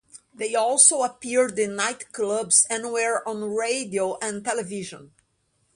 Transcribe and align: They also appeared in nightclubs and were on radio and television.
They 0.33 0.55
also 0.55 1.03
appeared 1.03 1.59
in 1.59 1.77
nightclubs 1.77 2.65
and 2.71 2.91
were 2.91 3.21
on 3.29 3.53
radio 3.55 4.17
and 4.17 4.43
television. 4.43 5.11